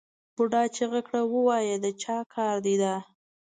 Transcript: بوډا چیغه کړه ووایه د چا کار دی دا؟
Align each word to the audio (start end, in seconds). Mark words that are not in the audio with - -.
بوډا 0.35 0.63
چیغه 0.75 0.99
کړه 1.07 1.21
ووایه 1.33 1.75
د 1.83 1.87
چا 2.01 2.17
کار 2.33 2.55
دی 2.65 2.75
دا؟ 2.83 2.95